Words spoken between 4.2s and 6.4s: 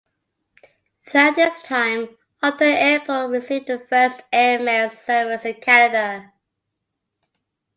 air mail service in Canada.